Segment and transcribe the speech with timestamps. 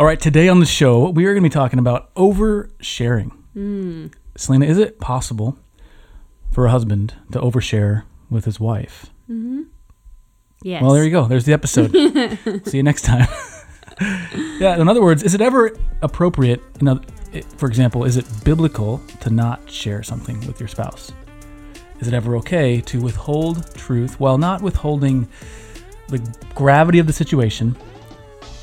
[0.00, 3.36] All right, today on the show, we are going to be talking about oversharing.
[3.56, 4.12] Mm.
[4.36, 5.58] Selena, is it possible
[6.52, 9.06] for a husband to overshare with his wife?
[9.28, 9.62] Mm-hmm.
[10.62, 10.82] Yes.
[10.82, 11.26] Well, there you go.
[11.26, 11.90] There's the episode.
[12.68, 13.26] See you next time.
[14.60, 16.60] yeah, in other words, is it ever appropriate?
[16.80, 17.00] You know,
[17.56, 21.10] for example, is it biblical to not share something with your spouse?
[21.98, 25.26] Is it ever okay to withhold truth while not withholding
[26.06, 26.20] the
[26.54, 27.76] gravity of the situation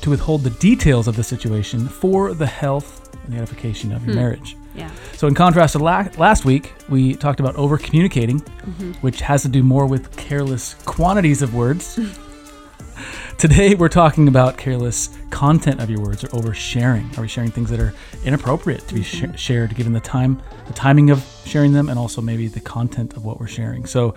[0.02, 4.14] to withhold the details of the situation for the health and the edification of your
[4.14, 4.20] hmm.
[4.20, 4.56] marriage.
[4.74, 4.90] Yeah.
[5.14, 8.92] So, in contrast to la- last week, we talked about over communicating, mm-hmm.
[8.94, 11.98] which has to do more with careless quantities of words.
[13.38, 17.16] Today, we're talking about careless content of your words or oversharing.
[17.18, 17.92] Are we sharing things that are
[18.24, 19.34] inappropriate to be mm-hmm.
[19.34, 23.16] sh- shared given the time, the timing of sharing them, and also maybe the content
[23.16, 23.86] of what we're sharing?
[23.86, 24.14] So,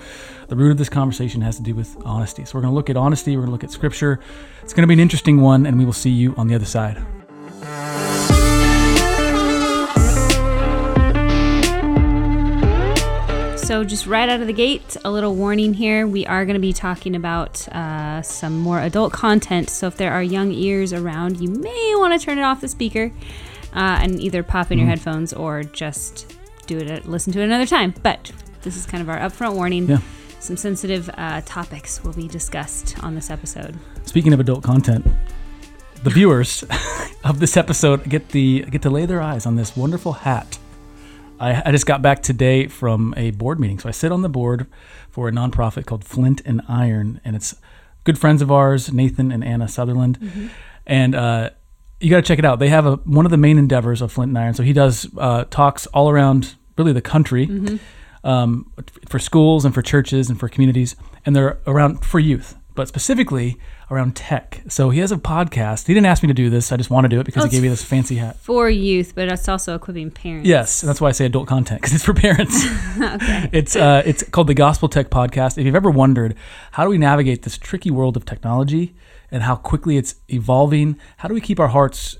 [0.48, 2.46] the root of this conversation has to do with honesty.
[2.46, 4.20] So, we're going to look at honesty, we're going to look at scripture.
[4.64, 6.66] It's going to be an interesting one, and we will see you on the other
[6.66, 7.02] side.
[13.80, 16.06] So, just right out of the gate, a little warning here.
[16.06, 19.70] We are going to be talking about uh, some more adult content.
[19.70, 22.68] So, if there are young ears around, you may want to turn it off the
[22.68, 23.10] speaker
[23.74, 24.90] uh, and either pop in mm your mm-hmm.
[24.90, 26.36] headphones or just
[26.68, 27.94] do it, listen to it another time.
[28.04, 29.88] But this is kind of our upfront warning.
[29.88, 30.00] Yeah.
[30.42, 33.78] Some sensitive uh, topics will be discussed on this episode.
[34.04, 35.08] Speaking of adult content,
[36.04, 36.66] the viewers
[37.24, 40.60] of this episode get the get to lay their eyes on this wonderful hat
[41.40, 43.80] I, I just got back today from a board meeting.
[43.80, 44.68] So I sit on the board
[45.10, 47.56] for a nonprofit called Flint and Iron, and it's
[48.04, 50.20] good friends of ours, Nathan and Anna Sutherland.
[50.20, 50.48] Mm-hmm.
[50.86, 51.50] And uh,
[52.00, 52.60] you got to check it out.
[52.60, 54.54] They have a one of the main endeavors of Flint and Iron.
[54.54, 58.28] So he does uh, talks all around really the country mm-hmm.
[58.28, 58.72] um,
[59.08, 63.58] for schools and for churches and for communities, and they're around for youth but specifically
[63.92, 64.62] around tech.
[64.68, 65.88] So he has a podcast.
[65.88, 66.72] He didn't ask me to do this.
[66.72, 68.38] I just want to do it because oh, he gave me this fancy hat.
[68.38, 70.48] For youth, but it's also equipping parents.
[70.48, 72.66] Yes, and that's why I say adult content because it's for parents.
[73.02, 73.50] okay.
[73.60, 75.58] It's uh, it's called the Gospel Tech Podcast.
[75.58, 76.36] If you've ever wondered
[76.72, 78.96] how do we navigate this tricky world of technology
[79.32, 82.18] and how quickly it's evolving, how do we keep our hearts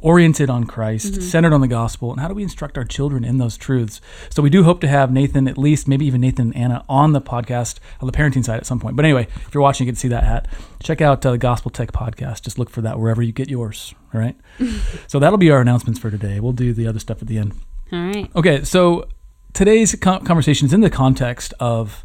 [0.00, 1.22] oriented on Christ, mm-hmm.
[1.22, 4.00] centered on the gospel, and how do we instruct our children in those truths?
[4.30, 7.12] So we do hope to have Nathan, at least maybe even Nathan and Anna, on
[7.12, 8.96] the podcast on the parenting side at some point.
[8.96, 10.46] But anyway, if you're watching, you can see that hat.
[10.82, 12.42] Check out uh, the Gospel Tech podcast.
[12.42, 13.94] Just look for that wherever you get yours.
[14.14, 14.36] All right.
[15.06, 16.40] so that'll be our announcements for today.
[16.40, 17.54] We'll do the other stuff at the end.
[17.92, 18.30] All right.
[18.36, 18.64] Okay.
[18.64, 19.08] So
[19.52, 22.04] today's conversation is in the context of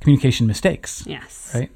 [0.00, 1.04] communication mistakes.
[1.06, 1.50] Yes.
[1.54, 1.72] Right.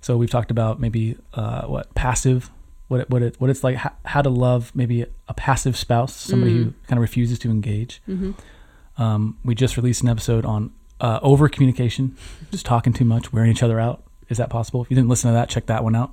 [0.00, 2.50] So we've talked about maybe uh, what passive
[2.88, 6.14] what it, what it, what it's like how, how to love maybe a passive spouse,
[6.14, 6.64] somebody mm.
[6.64, 8.02] who kind of refuses to engage.
[8.08, 8.32] Mm-hmm.
[9.00, 12.16] Um, we just released an episode on uh, over communication,
[12.50, 14.02] just talking too much, wearing each other out.
[14.28, 14.82] Is that possible?
[14.82, 16.12] If you didn't listen to that, check that one out.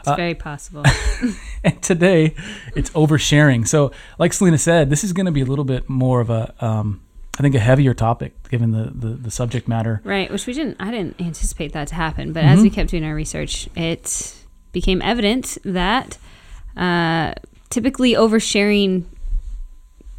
[0.00, 0.82] It's uh, very possible.
[1.64, 2.34] and today,
[2.74, 3.66] it's oversharing.
[3.68, 6.52] So, like Selena said, this is going to be a little bit more of a,
[6.60, 7.00] um,
[7.38, 10.00] I think, a heavier topic given the, the, the subject matter.
[10.04, 10.76] Right, which we didn't.
[10.80, 12.52] I didn't anticipate that to happen, but mm-hmm.
[12.52, 14.41] as we kept doing our research, it
[14.72, 16.18] became evident that
[16.76, 17.34] uh,
[17.70, 19.04] typically oversharing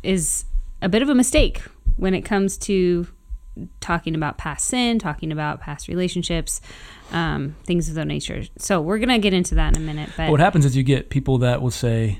[0.02, 0.46] is
[0.81, 1.62] a bit of a mistake
[1.97, 3.08] when it comes to
[3.80, 6.59] talking about past sin, talking about past relationships,
[7.12, 8.44] um, things of that nature.
[8.58, 10.09] So we're gonna get into that in a minute.
[10.18, 12.20] But what happens is you get people that will say,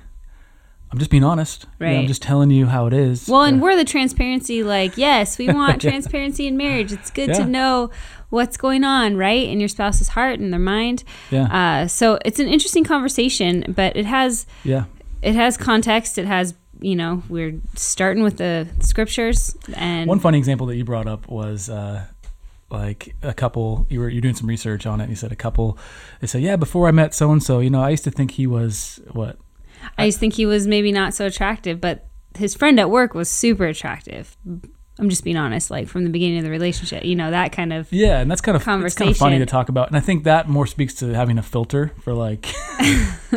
[0.94, 1.66] "I'm just being honest.
[1.80, 1.90] Right.
[1.90, 4.64] You know, I'm just telling you how it is." Well, and we're the transparency.
[4.64, 5.90] Like, yes, we want yeah.
[5.90, 6.92] transparency in marriage.
[6.94, 7.40] It's good yeah.
[7.40, 7.90] to know
[8.30, 11.04] what's going on, right, in your spouse's heart and their mind.
[11.32, 11.84] Yeah.
[11.84, 14.86] Uh, so it's an interesting conversation, but it has yeah
[15.24, 16.18] it has context.
[16.18, 20.86] It has you know we're starting with the scriptures and one funny example that you
[20.86, 21.70] brought up was.
[21.70, 22.06] Uh,
[22.70, 25.36] like a couple you were you're doing some research on it and you said a
[25.36, 25.78] couple
[26.22, 28.32] they said yeah before i met so and so you know i used to think
[28.32, 29.38] he was what
[29.98, 33.30] i to think he was maybe not so attractive but his friend at work was
[33.30, 34.36] super attractive
[35.00, 37.74] I'm just being honest, like from the beginning of the relationship, you know, that kind
[37.74, 39.06] of yeah, and that's kind of conversation.
[39.06, 41.44] kind of funny to talk about, and I think that more speaks to having a
[41.44, 42.48] filter for like.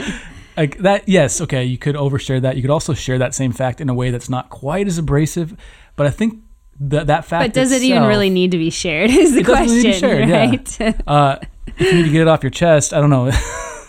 [0.56, 3.78] like that yes okay you could overshare that you could also share that same fact
[3.78, 5.54] in a way that's not quite as abrasive
[5.96, 6.42] but i think
[6.80, 9.44] that that fact but does itself, it even really need to be shared is the
[9.44, 10.92] question shared, right yeah.
[11.06, 13.30] uh, if you need to get it off your chest i don't know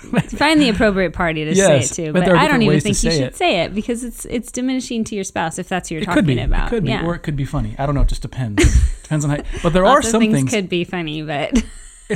[0.29, 2.13] Find the appropriate party to yes, say it to.
[2.13, 3.35] But, but I don't even think you should it.
[3.35, 6.25] say it because it's it's diminishing to your spouse if that's what you're it talking
[6.25, 6.39] could be.
[6.39, 6.67] about.
[6.67, 7.05] It could be, yeah.
[7.05, 7.75] or it could be funny.
[7.77, 8.01] I don't know.
[8.01, 8.63] It just depends.
[9.03, 9.43] depends on how.
[9.63, 11.63] But there are some things, things could be funny, but.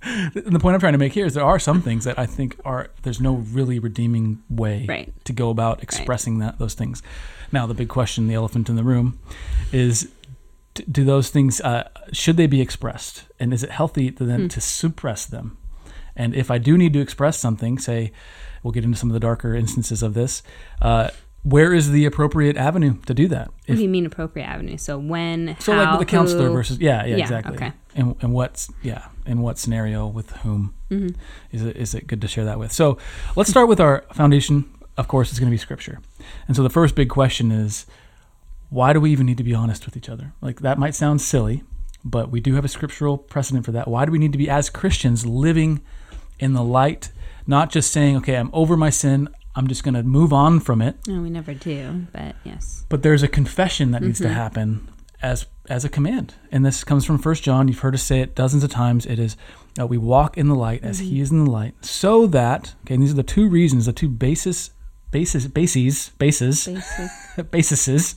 [0.00, 2.56] the point I'm trying to make here is there are some things that I think
[2.64, 5.12] are there's no really redeeming way right.
[5.24, 6.46] to go about expressing right.
[6.46, 7.02] that those things.
[7.52, 9.18] Now the big question, the elephant in the room,
[9.72, 10.10] is
[10.90, 14.48] do those things uh, should they be expressed and is it healthy to them hmm.
[14.48, 15.58] to suppress them
[16.20, 18.12] and if I do need to express something, say,
[18.62, 20.42] We'll get into some of the darker instances of this.
[20.82, 21.08] Uh,
[21.42, 23.48] where is the appropriate avenue to do that?
[23.66, 24.76] What do you mean appropriate avenue?
[24.76, 26.52] So when, So how, like with the counselor who?
[26.52, 27.54] versus yeah, yeah, Yeah, exactly.
[27.56, 27.72] okay.
[27.94, 31.14] And and what's yeah, in what scenario with whom Mhm.
[31.52, 32.70] is it is it good to share that with?
[32.72, 32.98] So
[33.34, 34.66] let's start with our foundation.
[34.98, 35.98] Of course, it's going to be scripture.
[36.46, 37.86] And so the first big question is,
[38.68, 40.34] why do we even need to be honest with each other?
[40.42, 41.62] Like that might sound silly,
[42.04, 43.88] but we do have a scriptural precedent for that.
[43.88, 45.80] Why do we need to be as Christians living
[46.40, 47.12] in the light,
[47.46, 49.28] not just saying, okay, I'm over my sin.
[49.54, 50.96] I'm just going to move on from it.
[51.06, 52.84] No, we never do, but yes.
[52.88, 54.34] But there's a confession that needs to Mhm.
[54.34, 54.88] happen
[55.22, 57.68] as as a command, and this comes from First John.
[57.68, 59.06] You've heard us say it dozens of times.
[59.06, 59.36] It is
[59.78, 62.94] uh, we walk in the light as He is in the light, so that okay.
[62.94, 64.70] And these are the two reasons, the two basis,
[65.12, 66.68] basis, bases, bases,
[67.50, 68.16] bases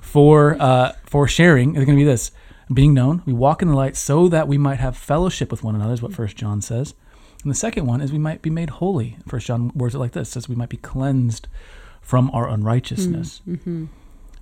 [0.00, 1.70] for uh, for sharing.
[1.76, 2.30] Is going to be this:
[2.72, 3.22] being known.
[3.26, 5.92] We walk in the light so that we might have fellowship with one another.
[5.94, 6.94] Is what First John says.
[7.42, 9.16] And the second one is we might be made holy.
[9.26, 11.48] First John words it like this: says we might be cleansed
[12.00, 13.42] from our unrighteousness.
[13.48, 13.86] Mm-hmm.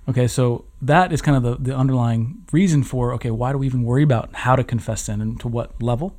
[0.09, 3.65] Okay, so that is kind of the, the underlying reason for okay, why do we
[3.67, 6.15] even worry about how to confess sin and to what level?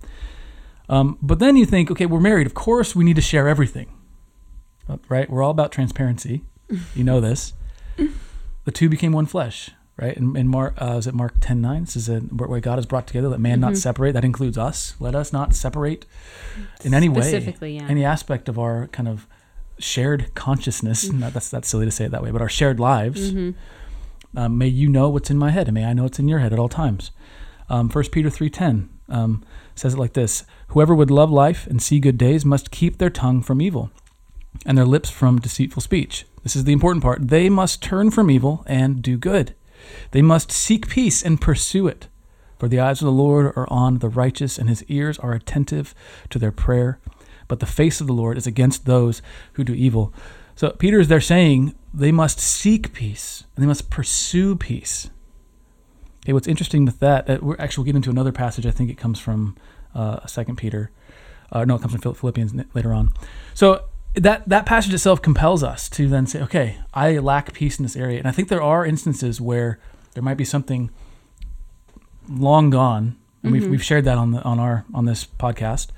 [0.89, 2.47] Um, but then you think, okay, we're married.
[2.47, 3.93] Of course, we need to share everything,
[4.89, 5.29] Uh, right?
[5.31, 6.43] We're all about transparency.
[6.95, 7.53] You know this.
[8.65, 9.71] The two became one flesh,
[10.03, 10.17] right?
[10.17, 11.83] In, in Mark, uh, is it Mark ten nine?
[11.85, 13.29] This is a, where God has brought together.
[13.29, 13.77] Let man not Mhm.
[13.79, 14.13] separate.
[14.13, 14.95] That includes us.
[15.01, 16.07] Let us not separate
[16.85, 17.31] in any way,
[17.77, 17.87] yeah.
[17.89, 19.27] any aspect of our kind of
[19.79, 21.11] shared consciousness.
[21.11, 23.31] Not, that's that's silly to say it that way, but our shared lives.
[23.33, 23.51] hmm
[24.35, 26.39] Um, may you know what's in my head, and may I know what's in your
[26.39, 27.11] head at all times.
[27.69, 29.43] Um, 1 Peter 3.10 um,
[29.75, 33.11] says it like this, Whoever would love life and see good days must keep their
[33.11, 33.91] tongue from evil
[34.65, 36.25] and their lips from deceitful speech.
[36.43, 37.29] This is the important part.
[37.29, 39.55] They must turn from evil and do good.
[40.13, 42.09] They must seek peace and pursue it.
[42.59, 45.95] For the eyes of the Lord are on the righteous, and his ears are attentive
[46.31, 47.01] to their prayer.
[47.49, 49.21] But the face of the Lord is against those
[49.55, 50.15] who do evil.
[50.55, 55.11] So Peter is there saying they must seek peace and they must pursue peace.
[56.25, 58.65] Okay, what's interesting with that, uh, we're actually we'll get into another passage.
[58.65, 59.57] I think it comes from
[59.95, 60.91] uh, Second Peter.
[61.51, 63.13] Uh, no, it comes from Philippians later on.
[63.55, 63.85] So
[64.15, 67.97] that that passage itself compels us to then say, okay, I lack peace in this
[67.97, 69.79] area, and I think there are instances where
[70.15, 70.91] there might be something
[72.29, 73.71] long gone, and we've Mhm.
[73.71, 75.89] we've shared that on the on our on this podcast,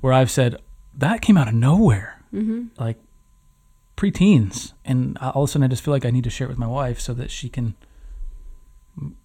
[0.00, 0.56] where I've said
[0.96, 2.98] that came out of nowhere hmm like
[3.96, 6.50] preteens, and all of a sudden I just feel like I need to share it
[6.50, 7.74] with my wife so that she can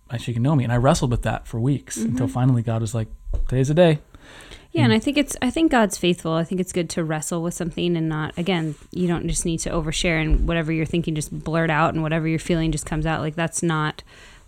[0.10, 0.64] uh, she can know me.
[0.64, 2.32] And I wrestled with that for weeks until Mhm.
[2.32, 3.10] finally God was like,
[3.50, 4.00] "Today's the day."
[4.78, 6.34] Yeah, and I think it's I think God's faithful.
[6.34, 9.60] I think it's good to wrestle with something and not again, you don't just need
[9.60, 13.06] to overshare and whatever you're thinking just blurt out and whatever you're feeling just comes
[13.06, 13.22] out.
[13.22, 14.04] Like that's not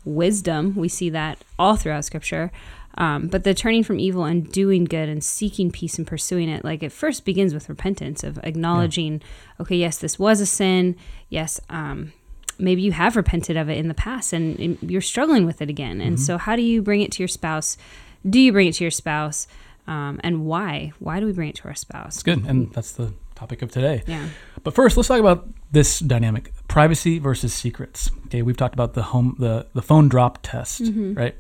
[0.06, 0.76] wisdom.
[0.76, 2.52] We see that all throughout scripture.
[2.98, 6.66] Um, but the turning from evil and doing good and seeking peace and pursuing it,
[6.66, 9.22] like it first begins with repentance of acknowledging,
[9.60, 10.96] okay, yes, this was a sin.
[11.30, 12.12] Yes, um,
[12.58, 15.70] maybe you have repented of it in the past and, and you're struggling with it
[15.70, 16.02] again.
[16.02, 16.20] And Mhm.
[16.20, 17.78] so, how do you bring it to your spouse?
[18.30, 19.48] Do you bring it to your spouse?
[19.90, 20.92] Um, and why?
[21.00, 22.16] Why do we bring it to our spouse?
[22.18, 24.04] It's good, and that's the topic of today.
[24.06, 24.28] Yeah.
[24.64, 28.12] But first, let's talk about this dynamic: privacy versus secrets.
[28.28, 31.18] Okay, we've talked about the home, the the phone drop test, Mhm.
[31.18, 31.36] right?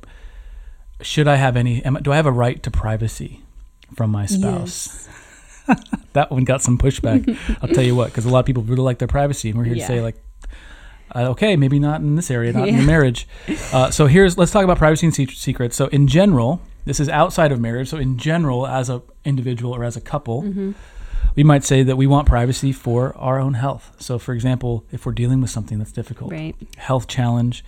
[1.01, 1.84] Should I have any?
[1.86, 3.42] Am, I- do I have a right to privacy
[3.96, 5.07] from my spouse?
[6.13, 7.38] that one got some pushback.
[7.62, 9.66] I'll tell you what, because a lot of people really like their privacy, and we're
[9.66, 10.16] here to say like,
[11.15, 12.79] uh, okay, maybe not in this area, not in Yeah.
[12.82, 13.27] your marriage.
[13.72, 15.75] Uh, so here's let's talk about privacy and secrets.
[15.75, 17.89] So in general, this is outside of marriage.
[17.89, 20.74] So in general, as a individual or as a couple, Mhm.
[21.36, 23.91] we might say that we want privacy for our own health.
[24.00, 26.55] So for example, if we're dealing with something that's difficult, Right.
[26.77, 27.63] health challenge,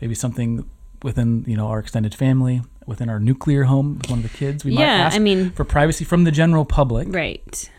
[0.00, 0.64] maybe something
[1.02, 4.64] within you know our extended family, within our nuclear home with one of the kids,
[4.64, 7.08] we might ask I mean, for privacy from the general public.
[7.12, 7.70] right.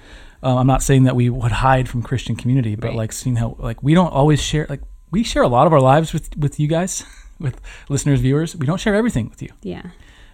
[0.44, 2.96] Um, I'm not saying that we would hide from Christian community, but Right.
[2.96, 5.82] like seeing how like we don't always share like we share a lot of our
[5.82, 7.04] lives with with you guys,
[7.40, 8.56] with listeners, viewers.
[8.56, 9.82] We don't share everything with you Yeah.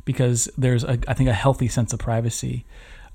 [0.06, 2.66] Because there's a I think a healthy sense of privacy.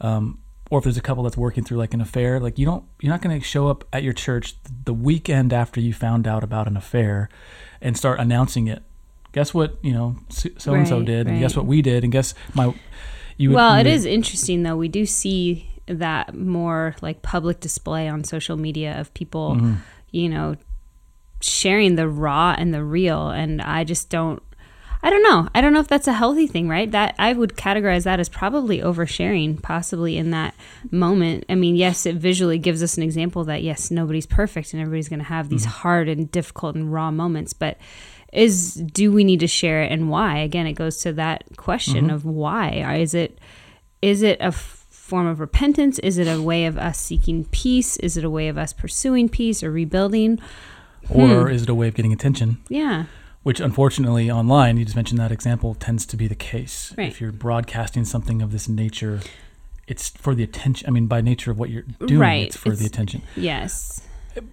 [0.01, 0.39] Um,
[0.71, 3.11] or if there's a couple that's working through like an affair, like you don't you're
[3.13, 4.55] not going to show up at your church
[4.85, 7.29] the weekend after you found out about an affair
[7.81, 8.83] and start announcing it.
[9.33, 12.13] Guess what, you know, so and so Right, did and guess what we did and
[12.13, 12.75] guess my
[13.37, 14.77] you would, well, it would- is interesting though.
[14.77, 19.77] We do see that more like public display on social media of people, Mhm.
[20.11, 20.57] you know,
[21.41, 23.31] sharing the raw and the real.
[23.31, 24.43] And I just don't.
[25.03, 25.49] I don't know.
[25.55, 26.91] I don't know if that's a healthy thing, right?
[26.91, 30.55] That I would categorize that as probably oversharing, possibly in that
[30.91, 31.45] moment.
[31.49, 35.09] I mean, yes, it visually gives us an example that yes, nobody's perfect and everybody's
[35.09, 37.79] going to have these hard and difficult and raw moments, but
[38.33, 40.39] is do we need to share it and why?
[40.39, 42.15] Again, it goes to that question Mhm.
[42.15, 42.97] of why.
[42.99, 43.39] Is it
[44.03, 45.99] is it a f- form of repentance?
[46.01, 47.97] Is it a way of us seeking peace?
[47.99, 50.39] Is it a way of us pursuing peace or rebuilding?
[51.09, 51.55] Or Hmm.
[51.55, 52.59] is it a way of getting attention?
[52.69, 53.05] Yeah.
[53.49, 56.93] Which, unfortunately, online, you just mentioned that example, tends to be the case.
[56.99, 57.09] Right.
[57.09, 59.21] If you're broadcasting something of this nature,
[59.87, 60.87] it's for the attention.
[60.87, 62.47] I mean, by nature of what you're doing, Right.
[62.49, 63.23] it's for the attention.
[63.37, 64.03] Yes.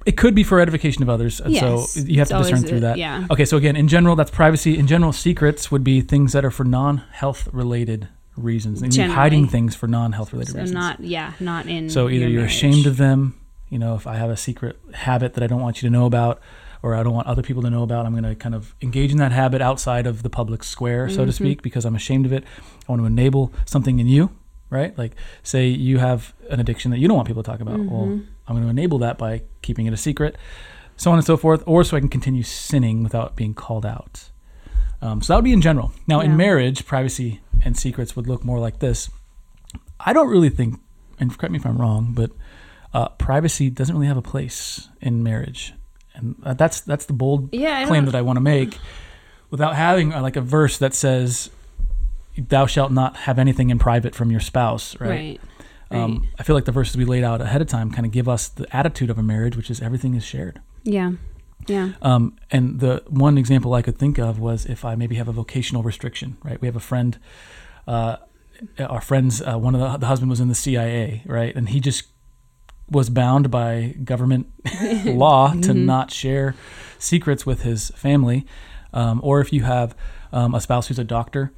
[0.06, 1.42] It could be for edification of others.
[1.42, 1.92] And Yes.
[1.92, 2.98] so you have It's to discern through a- that.
[2.98, 3.28] yeah.
[3.30, 4.78] Okay, so again, in general, that's privacy.
[4.78, 8.82] In general, secrets would be things that are for non health related reasons.
[8.82, 10.74] And you're hiding things for non health related So reasons.
[10.74, 12.54] not yeah, not in So either your you're marriage.
[12.56, 13.36] ashamed of them,
[13.70, 16.06] you know, if I have a secret habit that I don't want you to know
[16.06, 16.40] about,
[16.86, 19.12] or I don't want other people to know about, I'm going to kind of engage
[19.12, 21.34] in that habit outside of the public square, so to Mhm.
[21.34, 22.44] speak, because I'm ashamed of it.
[22.88, 24.30] I want to enable something in you,
[24.70, 24.96] right?
[24.96, 27.80] Like, say you have an addiction that you don't want people to talk about.
[27.80, 28.26] Well, Mhm.
[28.48, 30.38] I'm going to enable that by keeping it a secret,
[30.96, 34.30] so on and so forth, or so I can continue sinning without being called out.
[35.02, 35.92] Um, so that would be in general.
[36.06, 36.28] Now, Yeah.
[36.30, 39.10] in marriage, privacy and secrets would look more like this.
[40.00, 40.80] I don't really think,
[41.20, 42.30] and correct me if I'm wrong, but
[42.94, 45.74] uh, privacy doesn't really have a place in marriage,
[46.16, 48.78] and uh, that's that's the bold Yeah, claim that I want to make,
[49.50, 51.50] without having uh, like a verse that says,
[52.38, 55.10] "Thou shalt not have anything in private from your spouse." Right.
[55.10, 55.42] right.
[55.92, 56.30] Um, right.
[56.40, 58.48] I feel like the verses we laid out ahead of time kind of give us
[58.48, 60.62] the attitude of a marriage, which is everything is shared.
[60.84, 61.12] Yeah.
[61.68, 61.94] Yeah.
[62.02, 65.32] Um, and the one example I could think of was if I maybe have a
[65.32, 66.60] vocational restriction, right?
[66.62, 67.18] We have a friend,
[67.88, 68.18] uh,
[68.80, 71.56] our friends, uh, one of the, the husband was in the CIA, right?
[71.56, 72.06] And he just
[72.90, 74.48] was bound by government
[75.06, 75.86] law to Mhm.
[75.86, 76.56] not share
[77.00, 78.46] secrets with his family.
[78.94, 79.96] Um, or if you have
[80.32, 81.52] um, a spouse who's a doctor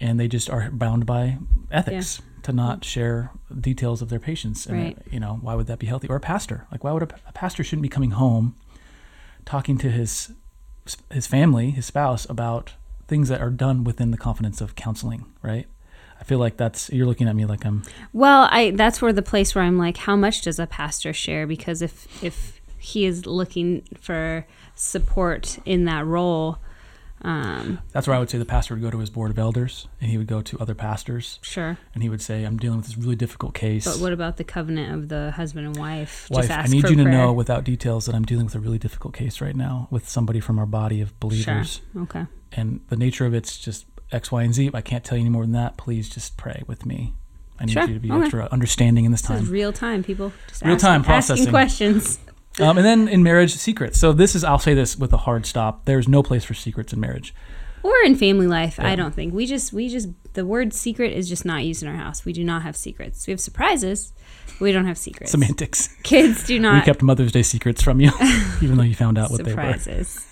[0.00, 1.38] and they just are bound by
[1.70, 4.66] ethics to not share details of their patients.
[4.66, 4.98] And, Right.
[4.98, 6.08] uh, you know, why would that be healthy?
[6.08, 6.66] Or a pastor.
[6.72, 8.56] Like, why would a, a pastor shouldn't be coming home
[9.44, 10.32] talking to his
[11.12, 12.72] his family, his spouse, about
[13.06, 15.66] things that are done within the confidence of counseling, right?
[16.22, 19.22] I feel like that's you're looking at me like I'm Well, I that's where the
[19.22, 21.48] place where I'm like, how much does a pastor share?
[21.48, 26.58] Because if if he is looking for support in that role,
[27.22, 29.88] um, that's where I would say the pastor would go to his board of elders
[30.00, 31.76] and he would go to other pastors sure.
[31.92, 33.84] and he would say, I'm dealing with this really difficult case.
[33.84, 36.28] But what about the covenant of the husband and wife?
[36.30, 39.14] Wife, I need you to know without details that I'm dealing with a really difficult
[39.14, 41.80] case right now with somebody from our body of believers.
[41.92, 42.02] Sure.
[42.02, 42.26] Okay.
[42.52, 44.70] And the nature of it's just X, Y, and Z.
[44.74, 45.76] I can't tell you any more than that.
[45.76, 47.14] Please just pray with me.
[47.58, 47.86] I need Sure.
[47.86, 48.22] you to be Okay.
[48.22, 49.42] extra understanding in this This time.
[49.42, 50.32] is real time, people.
[50.48, 51.50] Just Real time asking processing.
[51.50, 52.18] questions.
[52.60, 53.98] um, and then in marriage, secrets.
[53.98, 55.84] So this is, I'll say this with a hard stop.
[55.84, 57.34] There's no place for secrets in marriage.
[57.84, 58.88] Or in family life, Yeah.
[58.90, 61.88] I don't think we just we just the word secret is just not used in
[61.88, 62.24] our house.
[62.24, 63.26] We do not have secrets.
[63.26, 64.12] We have surprises.
[64.60, 65.32] We don't have secrets.
[65.32, 65.88] Semantics.
[66.04, 66.74] Kids do not.
[66.74, 68.12] we kept Mother's Day secrets from you,
[68.62, 69.84] even though you found out what surprises.
[69.84, 70.04] they were.
[70.04, 70.26] surprises.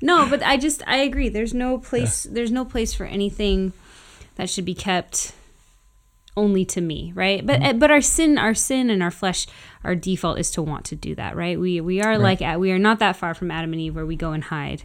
[0.00, 1.28] No, but I just I agree.
[1.28, 2.24] There's no place.
[2.30, 3.72] There's no place for anything
[4.36, 5.32] that should be kept
[6.36, 7.44] only to me, right?
[7.44, 7.78] But Mm-hmm.
[7.78, 9.46] but our sin, our sin, and our flesh,
[9.82, 11.58] our default is to want to do that, right?
[11.58, 12.40] We we are Right.
[12.40, 14.82] like we are not that far from Adam and Eve where we go and hide,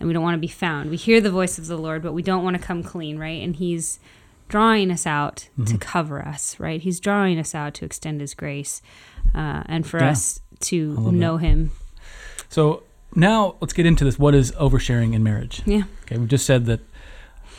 [0.00, 0.90] and we don't want to be found.
[0.90, 3.42] We hear the voice of the Lord, but we don't want to come clean, right?
[3.42, 4.00] And He's
[4.48, 5.64] drawing us out Mm-hmm.
[5.72, 6.80] to cover us, right?
[6.80, 8.82] He's drawing us out to extend His grace,
[9.34, 10.10] uh, and for Yeah.
[10.10, 11.70] us to know Him.
[12.48, 12.82] So
[13.14, 14.18] now let's get into this.
[14.18, 15.62] What is oversharing in marriage?
[15.64, 15.84] Yeah.
[16.02, 16.80] Okay, we've just said that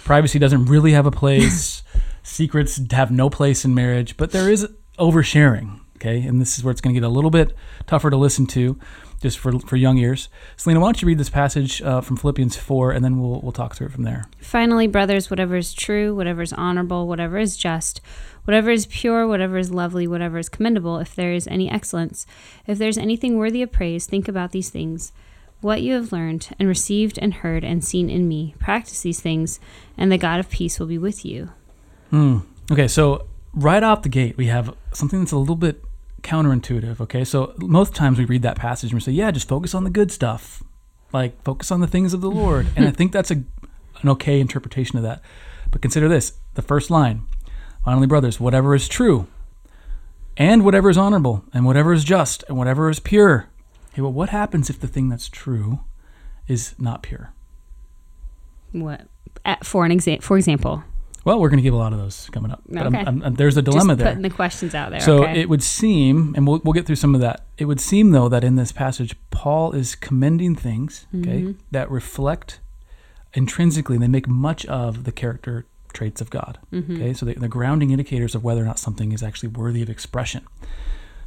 [0.04, 1.84] privacy doesn't really have a place.
[2.24, 4.68] Secrets have no place in marriage, but there is
[5.00, 5.80] oversharing.
[5.98, 7.54] Okay, and this is where it's going to get a little bit
[7.88, 8.80] tougher to listen to,
[9.20, 10.30] just for for young ears.
[10.56, 13.52] Selena, why don't you read this passage uh, from Philippians four, and then we'll we'll
[13.52, 14.26] talk through it from there.
[14.40, 18.00] Finally, brothers, whatever is true, whatever is honorable, whatever is just,
[18.44, 22.28] whatever is pure, whatever is lovely, whatever is commendable, if there is any excellence,
[22.68, 25.12] if there's anything worthy of praise, think about these things.
[25.62, 29.60] What you have learned and received and heard and seen in me, practice these things,
[29.98, 31.50] and the God of peace will be with you.
[32.12, 32.40] Hmm.
[32.72, 35.84] Okay, so right off the gate, we have something that's a little bit
[36.22, 37.02] counterintuitive.
[37.02, 39.84] Okay, so most times we read that passage and we say, "Yeah, just focus on
[39.84, 40.62] the good stuff,
[41.12, 43.44] like focus on the things of the Lord." and I think that's a
[44.04, 45.22] an okay interpretation of that.
[45.72, 47.24] But consider this: the first line,
[47.84, 49.28] "Finally, brothers, whatever is true,
[50.36, 53.48] and whatever is honorable, and whatever is just, and whatever is pure."
[53.98, 55.80] Okay, well, what happens if the thing that's true
[56.48, 57.34] is not pure?
[58.72, 59.08] What?
[59.44, 60.84] At, for an exa- for example,
[61.26, 62.62] Well, we're going to give a lot of those coming up.
[62.70, 63.00] But Okay.
[63.00, 64.08] I'm- I'm- there's a dilemma just there.
[64.10, 65.00] putting the questions out there.
[65.00, 65.42] So okay?
[65.42, 67.44] it would seem, and we'll, we'll get through some of that.
[67.58, 71.56] It would seem, though, that in this passage, Paul is commending things, okay, Mhm.
[71.72, 72.60] that reflect
[73.34, 76.60] intrinsically, they make much of the character traits of God.
[76.72, 76.96] Mhm.
[76.98, 79.90] Okay, so they, they're grounding indicators of whether or not something is actually worthy of
[79.90, 80.44] expression.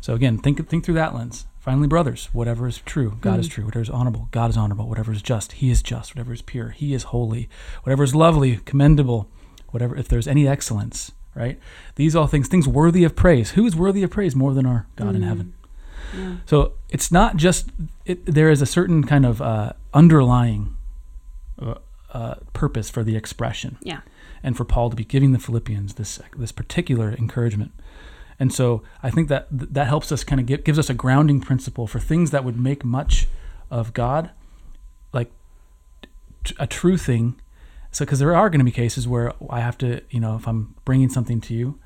[0.01, 1.47] So again, think think through that lens.
[1.61, 3.51] Finally, brothers, whatever is true, God is Mhm.
[3.53, 3.65] true.
[3.67, 4.89] Whatever is honorable, God is honorable.
[4.89, 6.15] Whatever is just, He is just.
[6.15, 7.49] Whatever is pure, He is holy.
[7.83, 9.29] Whatever is lovely, commendable,
[9.69, 11.61] whatever if there's any excellence, right?
[11.97, 13.51] These all things, things worthy of praise.
[13.51, 15.53] Who is worthy of praise more than our God in heaven?
[16.17, 16.37] Yeah.
[16.47, 17.71] So it's not just
[18.07, 20.75] it, there is a certain kind of uh, underlying
[21.61, 21.75] uh,
[22.15, 24.01] uh, purpose for the expression, Yeah.
[24.43, 27.73] and for Paul to be giving the Philippians this this particular encouragement.
[28.41, 31.43] And so I think that that helps us kind of give, gives us a grounding
[31.43, 33.29] principle for things that would make much
[33.71, 34.31] of God
[35.13, 35.31] like
[36.59, 37.39] a true thing.
[37.93, 40.49] So because there are going to be cases where I have to, you know, if
[40.49, 41.79] I'm bringing something to you,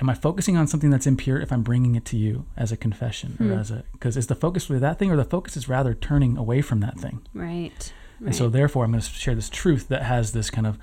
[0.00, 2.76] am I focusing on something that's impure if I'm bringing it to you as a
[2.76, 5.68] confession or as a because is the focus really that thing or the focus is
[5.68, 7.20] rather turning away from that thing?
[7.34, 7.92] Right.
[8.24, 10.76] And so therefore I'm going to share this truth that has this kind of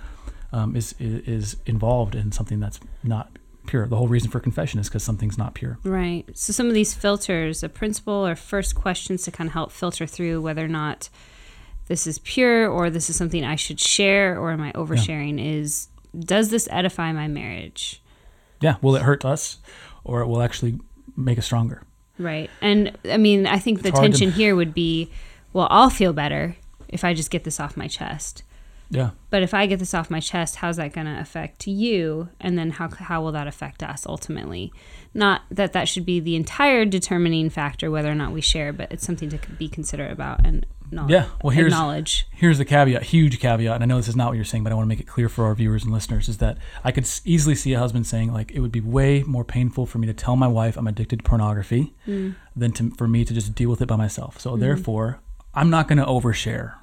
[0.53, 3.87] um, is, is is involved in something that's not pure.
[3.87, 5.77] The whole reason for confession is because something's not pure.
[5.83, 6.25] Right.
[6.33, 10.05] So some of these filters, a principle or first questions to kind of help filter
[10.05, 11.09] through whether or not
[11.87, 15.87] this is pure or this is something I should share or am I oversharing is
[16.17, 18.01] does this edify my marriage?
[18.61, 19.57] Yeah, will it hurt us,
[20.05, 20.79] or it will actually
[21.17, 21.83] make us stronger?
[22.17, 22.49] Right.
[22.61, 25.11] And I mean, I think the It's to- tension here would be
[25.53, 26.55] well, I'll feel better
[26.87, 28.43] if I just get this off my chest.
[28.89, 32.29] Yeah, But if I get this off my chest, how's that going to affect you?
[32.39, 34.71] And then how, how will that affect us ultimately?
[35.13, 38.91] Not that that should be the entire determining factor whether or not we share, but
[38.91, 42.27] it's something to be considerate about and not Yeah, well, here's- acknowledge.
[42.31, 44.71] here's the caveat, huge caveat, and I know this is not what you're saying, but
[44.71, 47.09] I want to make it clear for our viewers and listeners is that I could
[47.25, 50.13] easily see a husband saying like it would be way more painful for me to
[50.13, 52.35] tell my wife I'm addicted to pornography mm.
[52.55, 54.39] than to, for me to just deal with it by myself.
[54.39, 54.61] So mm-hmm.
[54.61, 55.19] therefore,
[55.53, 56.75] I'm not going to overshare.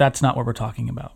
[0.00, 1.12] That's not what we're talking about.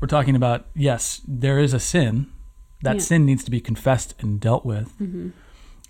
[0.00, 2.32] We're talking about yes, there is a sin.
[2.80, 3.02] That Yeah.
[3.02, 4.98] sin needs to be confessed and dealt with.
[4.98, 5.28] Mm-hmm.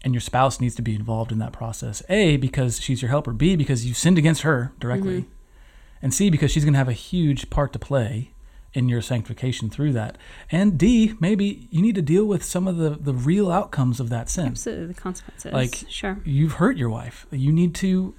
[0.02, 2.02] And your spouse needs to be involved in that process.
[2.08, 3.32] A, because she's your helper.
[3.32, 5.20] B, because you sinned against her directly.
[5.20, 6.02] Mm-hmm.
[6.02, 8.32] And C, because she's going to have a huge part to play
[8.72, 10.18] in your sanctification through that.
[10.50, 14.08] And D, maybe you need to deal with some of the, the real outcomes of
[14.10, 14.48] that sin.
[14.48, 15.52] Absolutely, the consequences.
[15.52, 16.18] Like, sure.
[16.24, 17.28] You've hurt your wife.
[17.30, 18.14] You need to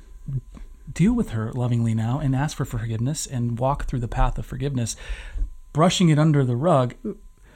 [0.92, 4.46] deal with her lovingly now and ask for forgiveness and walk through the path of
[4.46, 4.96] forgiveness.
[5.74, 6.96] Brushing it under the rug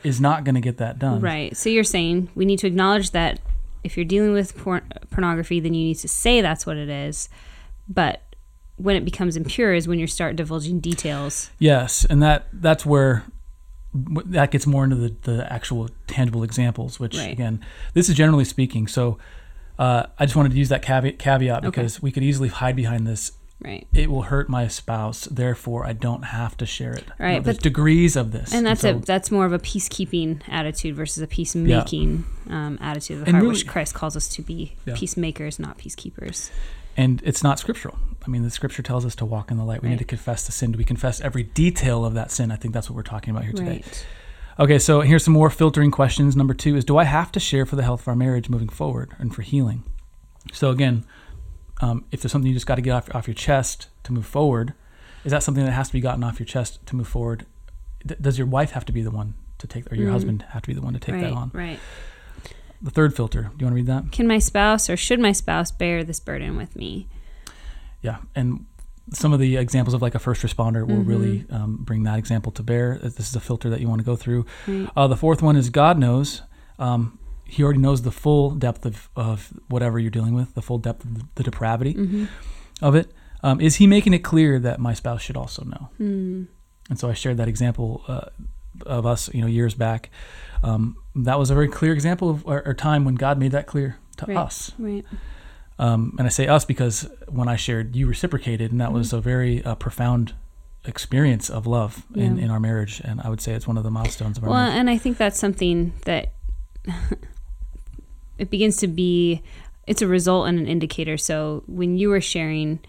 [0.04, 1.22] is not going to get that done.
[1.22, 1.56] Right.
[1.56, 3.40] So you're saying we need to acknowledge that
[3.84, 7.30] if you're dealing with por- pornography, then you need to say that's what it is.
[7.88, 8.22] But
[8.76, 11.50] when it becomes impure is when you start divulging details.
[11.60, 13.24] Yes, and that that's where
[13.94, 17.00] that gets more into the, the actual tangible examples.
[17.00, 17.32] Which Right.
[17.32, 17.64] again,
[17.94, 18.88] this is generally speaking.
[18.88, 19.18] So
[19.80, 21.70] uh, I just wanted to use that caveat, caveat Okay.
[21.70, 23.32] because we could easily hide behind this.
[23.62, 23.86] Right.
[23.94, 27.02] It will hurt my spouse, therefore I don't have to share it.
[27.02, 29.52] You know, Right, there's but- degrees of this, And that's so, a that's more of
[29.52, 33.94] a peacekeeping attitude versus a peacemaking um, attitude of the And heart, really- which Christ
[33.96, 34.96] calls us to be Yeah.
[34.96, 36.52] peacemakers, not peacekeepers.
[36.98, 37.98] and it's not scriptural.
[38.26, 39.82] I mean, the scripture tells us to walk in the light.
[39.82, 40.72] We need to confess the sin.
[40.74, 42.52] Do we confess every detail of that sin?
[42.52, 43.70] I think that's what we're talking about here today.
[43.86, 44.06] Right.
[44.60, 46.36] Okay, so here's some more filtering questions.
[46.36, 48.68] Number two is Do I have to share for the health of our marriage moving
[48.68, 49.84] forward and for healing?
[50.52, 51.06] So, again,
[51.82, 54.26] um, if there's something you just got to get off, off your chest to move
[54.26, 54.74] forward,
[55.24, 57.46] is that something that has to be gotten off your chest to move forward?
[58.06, 60.14] D- does your wife have to be the one to take, or your Mhm.
[60.14, 61.24] husband have to be the one to take right.
[61.24, 61.52] that on?
[61.54, 61.80] Right.
[62.82, 64.12] The third filter, do you want to read that?
[64.12, 67.08] Can my spouse or should my spouse bear this burden with me?
[68.02, 68.66] Yeah, and
[69.14, 71.56] some of the examples of like a first responder will really Mm-hmm.
[71.56, 72.98] um, bring that example to bear.
[73.02, 74.46] This is a filter that you want to go through.
[74.68, 74.90] Right.
[74.96, 76.42] Uh, the fourth one is God knows.
[76.78, 80.78] Um, he already knows the full depth of, of whatever you're dealing with, the full
[80.78, 82.26] depth of the, the depravity Mm-hmm.
[82.82, 83.12] of it.
[83.42, 85.90] Um, is he making it clear that my spouse should also know?
[86.00, 86.48] Mm.
[86.90, 88.26] And so I shared that example uh,
[88.86, 90.10] of us, you know, years back.
[90.62, 93.66] Um, that was a very clear example of our, our time when God made that
[93.66, 94.38] clear to Right.
[94.38, 94.72] us.
[94.78, 95.06] Right.
[95.80, 99.18] Um, and I say us because when I shared, you reciprocated, and that was Mm-hmm.
[99.18, 100.34] a very uh, profound
[100.86, 103.02] experience of love in, in our marriage.
[103.04, 104.72] And I would say it's one of the milestones of our Well, marriage.
[104.72, 106.34] Well, and I think that's something that
[108.38, 109.42] it begins to be
[109.88, 111.18] it's a result and an indicator.
[111.18, 112.80] So when you were sharing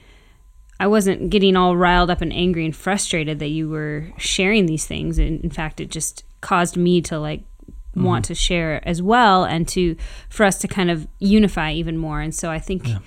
[0.79, 4.87] I wasn't getting all riled up and angry and frustrated that you were sharing these
[4.87, 5.19] things.
[5.19, 7.43] And in fact, it just caused me to like
[7.95, 9.97] want to share as well and to
[10.29, 12.21] for us to kind of unify even more.
[12.21, 12.99] And so I think Yeah.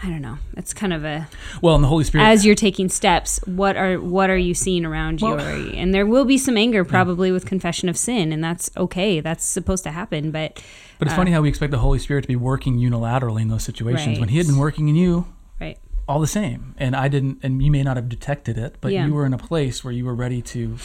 [0.00, 0.38] I don't know.
[0.56, 1.26] It's kind of a
[1.60, 2.22] Well, and the Holy Spirit.
[2.24, 5.26] as you're taking steps, what are what are you seeing around you?
[5.28, 8.70] Well- Or, and there will be some anger probably with confession of sin, and that's
[8.76, 9.18] okay.
[9.20, 10.30] That's supposed to happen.
[10.30, 10.62] But
[11.00, 13.48] but it's uh, funny how we expect the Holy Spirit to be working unilaterally in
[13.48, 15.26] those situations when He had been working in you
[15.60, 16.76] right, all the same.
[16.78, 19.04] And I didn't, and you may not have detected it, but Yeah.
[19.06, 20.76] you were in a place where you were ready to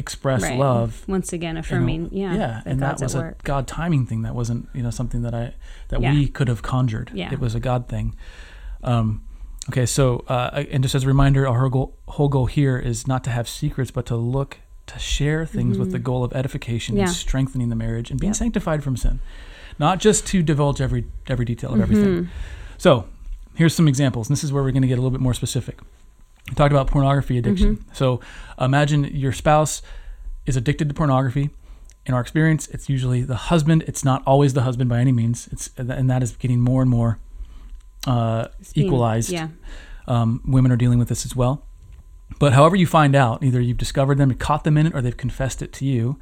[0.00, 0.58] express right.
[0.58, 1.04] love.
[1.06, 3.42] once again you know, affirming, yeah, yeah, and that was a work.
[3.44, 4.22] God timing thing.
[4.22, 5.54] That wasn't, you know, something that I
[5.88, 6.12] that Yeah.
[6.14, 7.10] we could have conjured.
[7.14, 7.32] Yeah.
[7.32, 8.14] it was a God thing.
[8.82, 9.22] Um,
[9.68, 13.06] okay, so uh, and just as a reminder, our whole goal, whole goal here is
[13.06, 16.96] not to have secrets, but to look to share things with the goal of edification
[16.96, 17.04] Yeah.
[17.04, 18.36] and strengthening the marriage and being Yep.
[18.36, 19.20] sanctified from sin,
[19.78, 22.06] not just to divulge every every detail of everything.
[22.24, 22.30] Mm-hmm.
[22.78, 23.04] So,
[23.54, 24.28] here's some examples.
[24.28, 25.78] And this is where we're going to get a little bit more specific.
[26.50, 27.76] We talked about pornography addiction.
[27.76, 27.94] Mm-hmm.
[27.94, 28.20] So,
[28.60, 29.82] imagine your spouse
[30.46, 31.50] is addicted to pornography.
[32.06, 33.84] In our experience, it's usually the husband.
[33.86, 35.48] It's not always the husband by any means.
[35.52, 37.18] It's and that is getting more and more
[38.06, 39.30] uh, being- equalized.
[39.30, 39.48] Yeah.
[40.08, 41.64] Um, women are dealing with this as well.
[42.38, 45.16] But however you find out, either you've discovered them, caught them in it, or they've
[45.16, 46.18] confessed it to you.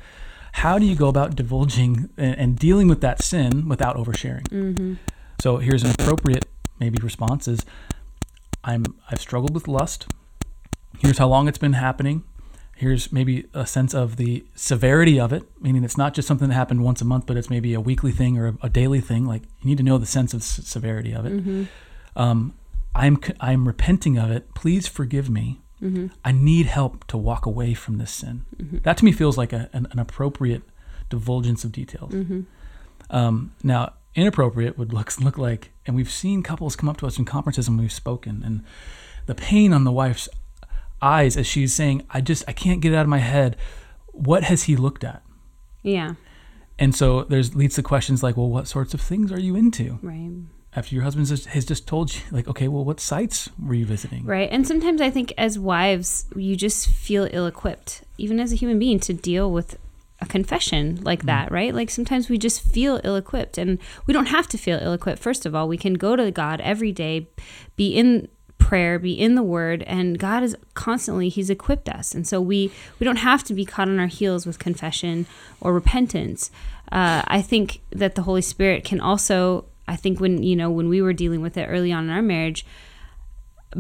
[0.52, 4.48] How do you go about divulging and, and dealing with that sin without oversharing?
[4.48, 4.94] Mm-hmm.
[5.40, 6.46] So here's an appropriate
[6.80, 7.64] maybe response is
[8.64, 10.06] I'm I've struggled with lust.
[10.98, 12.24] Here's how long it's been happening.
[12.76, 16.54] Here's maybe a sense of the severity of it, meaning it's not just something that
[16.54, 19.24] happened once a month, but it's maybe a weekly thing or a, a daily thing.
[19.24, 21.32] Like you need to know the sense of s- severity of it.
[21.32, 21.64] Mm-hmm.
[22.14, 22.54] Um,
[22.94, 24.54] I'm I'm repenting of it.
[24.54, 25.60] Please forgive me.
[25.82, 26.06] Mm-hmm.
[26.24, 28.44] I need help to walk away from this sin.
[28.56, 28.78] Mm-hmm.
[28.82, 30.62] That to me feels like a, an, an appropriate
[31.08, 32.12] divulgence of details.
[32.12, 32.42] Mm-hmm.
[33.10, 37.18] Um, now, inappropriate would look look like, and we've seen couples come up to us
[37.18, 38.64] in conferences and we've spoken, and
[39.26, 40.28] the pain on the wife's
[41.00, 43.56] eyes as she's saying, "I just I can't get it out of my head.
[44.08, 45.22] What has he looked at?"
[45.82, 46.14] Yeah.
[46.78, 49.98] And so there's leads to questions like, "Well, what sorts of things are you into?"
[50.02, 50.30] Right.
[50.76, 53.86] After your husband has has just told you, like, "Okay, well, what sites were you
[53.86, 54.48] visiting?" Right.
[54.50, 58.78] And sometimes I think as wives, you just feel ill equipped, even as a human
[58.78, 59.78] being, to deal with
[60.20, 61.26] a confession like mm-hmm.
[61.26, 61.74] that, right?
[61.74, 65.20] Like sometimes we just feel ill equipped and we don't have to feel ill equipped.
[65.20, 67.28] First of all, we can go to God every day,
[67.76, 68.28] be in
[68.58, 72.14] prayer, be in the word, and God is constantly He's equipped us.
[72.14, 75.26] And so we we don't have to be caught on our heels with confession
[75.60, 76.50] or repentance.
[76.90, 80.88] Uh, I think that the Holy Spirit can also I think when you know when
[80.88, 82.64] we were dealing with it early on in our marriage,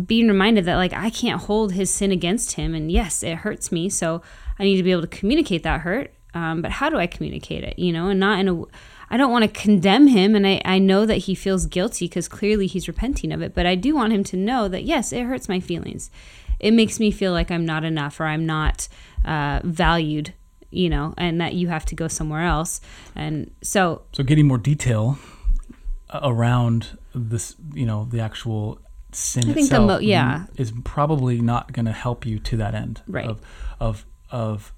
[0.06, 3.70] being reminded that like I can't hold his sin against him, and yes, it hurts
[3.70, 4.22] me, so
[4.58, 6.12] I need to be able to communicate that hurt.
[6.34, 7.78] Um, but how do I communicate it?
[7.78, 8.64] You know, and not in a
[9.10, 12.28] I don't want to condemn him, and I, I know that he feels guilty because
[12.28, 13.54] clearly he's repenting of it.
[13.54, 16.10] But I do want him to know that yes, it hurts my feelings.
[16.60, 18.88] It makes me feel like I'm not enough or I'm not
[19.24, 20.34] uh, valued,
[20.70, 22.80] you know, and that you have to go somewhere else.
[23.14, 25.18] And so So getting more detail
[26.10, 28.80] uh, around this, you know, the actual
[29.12, 30.46] sin I think the itself, mo- yeah.
[30.56, 33.02] is probably not going to help you to that end.
[33.06, 33.26] Right.
[33.26, 33.40] Of
[33.80, 34.72] of of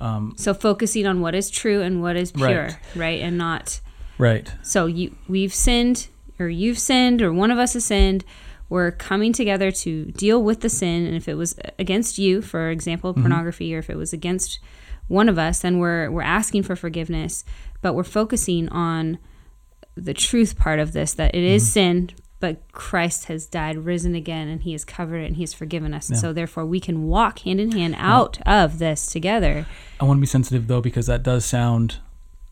[0.00, 2.76] um, so focusing on what is true and what is pure, Right.
[2.96, 3.80] right, and not
[4.18, 4.52] right.
[4.62, 8.24] So you we've sinned or you've sinned or one of us has sinned.
[8.68, 12.70] We're coming together to deal with the sin and if it was against you, for
[12.70, 13.22] example, Mm-hmm.
[13.22, 14.58] pornography or if it was against
[15.06, 17.44] one of us, then we're we're asking for forgiveness,
[17.82, 19.18] but we're focusing on
[19.96, 21.72] the truth part of this that it is Mm-hmm.
[21.72, 25.54] sin, but Christ has died, risen again, and He has covered it and He has
[25.54, 26.08] forgiven us.
[26.08, 26.20] And Yeah.
[26.22, 29.66] so, therefore, we can walk hand in hand out of this together.
[30.00, 31.96] I want to be sensitive though because that does sound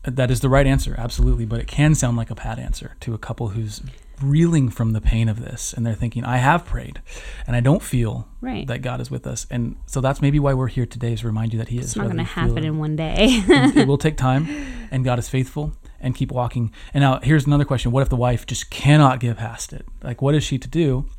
[0.05, 3.13] that is the right answer, absolutely, but it can sound like a pat answer to
[3.13, 3.81] a couple who's
[4.21, 7.01] reeling from the pain of this and they're thinking, I have prayed
[7.47, 8.67] and I don't feel Right.
[8.67, 9.47] that God is with us.
[9.49, 11.85] And so that's maybe why we're here today is to remind you that He is.
[11.85, 13.15] It's not going to happen in one day.
[13.47, 14.47] it will take time
[14.91, 16.71] and God is faithful and keep walking.
[16.93, 17.91] And now here's another question.
[17.91, 19.85] What if the wife just cannot get past it?
[20.03, 21.09] Like what is she to do?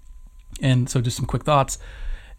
[0.61, 1.79] And so just some quick thoughts.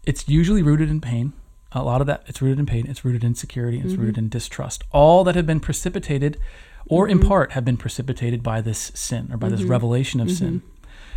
[0.04, 1.34] It's usually rooted in pain.
[1.72, 3.78] A lot of that it's rooted in pain, it's rooted in security.
[3.78, 4.24] it's rooted mm-hmm.
[4.24, 4.84] in distrust.
[4.92, 6.38] All that have been precipitated
[6.86, 7.28] or in mm-hmm.
[7.28, 9.70] part have been precipitated by this sin or by this mm-hmm.
[9.70, 10.62] revelation of sin.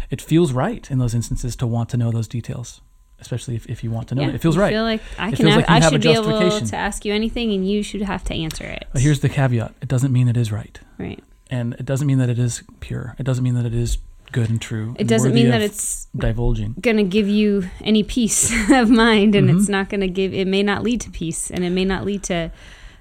[0.09, 2.81] It feels right in those instances to want to know those details,
[3.19, 4.35] especially if, if you want to know Yeah, it.
[4.35, 4.73] It feels right.
[4.73, 6.67] Feel like I It can have, like I have a should be able justification.
[6.69, 8.87] to ask you anything, and you should have to answer it.
[8.91, 9.75] But here's the caveat.
[9.81, 10.79] It doesn't mean it is right.
[10.99, 11.23] Right.
[11.49, 13.15] and it doesn't mean that it is pure.
[13.17, 13.97] It doesn't mean that it is
[14.31, 14.91] good and true.
[14.95, 16.75] It and doesn't mean that it's divulging.
[16.79, 19.57] gonna give you any peace of mind, and Mhm.
[19.59, 20.33] it's not gonna give.
[20.33, 22.35] It may not lead to peace, and it may not lead to.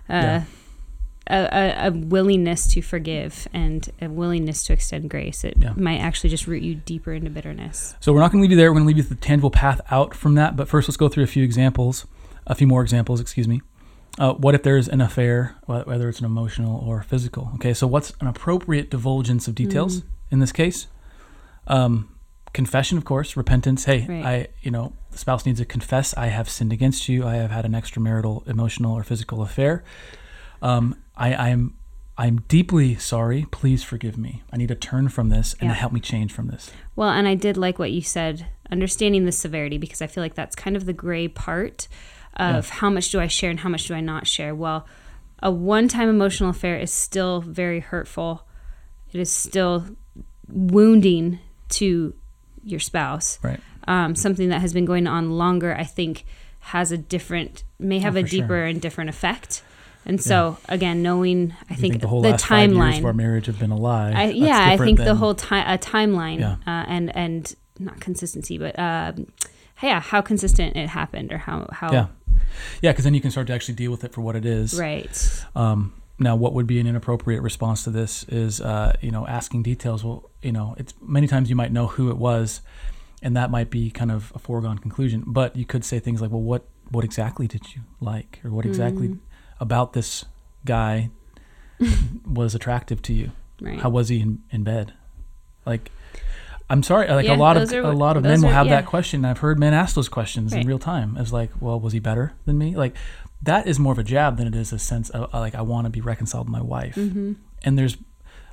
[0.09, 0.45] Uh, Yeah.
[1.31, 5.45] A, a, a willingness to forgive and a willingness to extend grace.
[5.45, 5.75] It Yeah.
[5.77, 7.95] might actually just root you deeper into bitterness.
[8.01, 8.71] So we're not going to leave you there.
[8.73, 10.57] We're going to leave you with the tangible path out from that.
[10.57, 12.07] But first, let's go through a few examples,
[12.47, 13.21] a few more examples.
[13.21, 13.61] Excuse me.
[14.19, 17.53] Uh, what if there's an affair, whether it's an emotional or physical?
[17.55, 20.89] Okay, so what's an appropriate divulgence of details in this case?
[21.69, 22.15] Um,
[22.53, 23.85] confession, of course, repentance.
[23.85, 24.25] Hey, Right.
[24.25, 26.15] I, you know, the spouse needs to confess.
[26.17, 27.25] I have sinned against you.
[27.27, 29.85] I have had an extramarital, emotional, or physical affair.
[30.63, 31.75] Um, I, I'm,
[32.17, 33.47] I'm deeply sorry.
[33.53, 34.43] Please forgive me.
[34.53, 35.75] I need to turn from this and Yeah.
[35.75, 36.73] help me change from this.
[36.97, 40.35] Well, and I did like what you said, understanding the severity, because I feel like
[40.35, 41.87] that's kind of the gray part
[42.39, 44.55] of how much do I share and how much do I not share.
[44.55, 44.87] Well,
[45.43, 48.47] a one time emotional affair is still very hurtful,
[49.13, 49.85] it is still
[50.49, 51.39] wounding
[51.71, 52.15] to
[52.65, 53.39] your spouse.
[53.43, 53.61] Right.
[53.87, 56.25] Um, something that has been going on longer, I think,
[56.61, 58.41] has a different, may have Oh, a for sure.
[58.43, 59.63] deeper and different effect.
[60.05, 62.99] And so, again, knowing, I You think, the whole the last five years timeline.
[62.99, 64.13] of our marriage have been a lie.
[64.13, 66.57] I, yeah, I think the whole time a timeline Yeah.
[66.67, 69.27] uh, and and not consistency, but um,
[69.83, 72.07] yeah, how consistent it happened or how how Yeah.
[72.83, 74.79] Yeah, because then you can start to actually deal with it for what it is.
[74.79, 75.45] right.
[75.55, 79.63] Um, now, what would be an inappropriate response to this is, uh, you know, asking
[79.63, 80.03] details.
[80.05, 82.61] Well, you know, it's many times you might know who it was,
[83.23, 85.23] and that might be kind of a foregone conclusion.
[85.27, 88.67] But you could say things like, "Well, what what exactly did you like, or what
[88.67, 89.19] exactly Mhm.
[89.61, 90.25] about this
[90.65, 91.11] guy
[92.27, 93.31] was attractive to you?
[93.61, 93.79] Right.
[93.81, 94.95] How was he in, in bed?
[95.67, 95.91] Like,
[96.71, 98.67] I'm sorry, like Yeah, a lot of are a lot of men will are- have
[98.67, 98.77] yeah.
[98.77, 99.25] that question.
[99.25, 101.17] I've heard men ask those questions in real time.
[101.17, 102.77] As like, well, was he better than me?
[102.77, 102.95] Like,
[103.43, 105.87] that is more of a jab than it is a sense of like I want
[105.87, 106.95] to be reconciled with my wife.
[106.97, 107.35] Mm-hmm.
[107.65, 107.97] And there's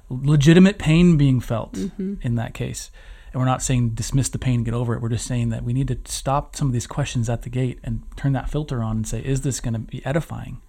[0.09, 2.15] legitimate pain being felt Mm-hmm.
[2.21, 2.91] in that case.
[3.33, 5.01] And we're not saying dismiss the pain and get over it.
[5.01, 7.79] We're just saying that we need to stop some of these questions at the gate
[7.83, 10.61] and turn that filter on and say, is this going to be edifying?